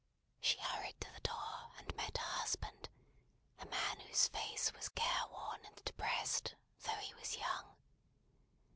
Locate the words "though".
6.85-6.95